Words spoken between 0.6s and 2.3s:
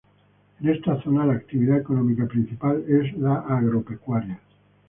esta zona, la actividad económica